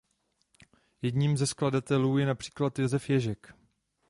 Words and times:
Jedním 1.01 1.37
ze 1.37 1.47
skladatelů 1.47 2.17
je 2.17 2.25
například 2.25 2.79
Jaroslav 2.79 3.09
Ježek. 3.09 3.53